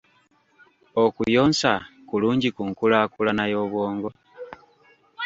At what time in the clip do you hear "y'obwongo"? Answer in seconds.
3.51-4.09